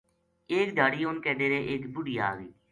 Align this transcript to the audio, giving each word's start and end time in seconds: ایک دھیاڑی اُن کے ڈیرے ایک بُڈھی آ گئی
ایک 0.53 0.67
دھیاڑی 0.77 0.99
اُن 1.07 1.17
کے 1.23 1.31
ڈیرے 1.39 1.59
ایک 1.69 1.81
بُڈھی 1.93 2.15
آ 2.27 2.29
گئی 2.37 2.51